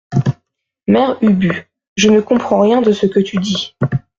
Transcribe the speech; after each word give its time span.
Mère 0.87 1.17
Ubu, 1.21 1.69
je 1.95 2.09
ne 2.09 2.21
comprends 2.21 2.61
rien 2.61 2.81
de 2.81 2.91
ce 2.91 3.05
que 3.05 3.19
tu 3.19 3.37
dis. 3.37 3.75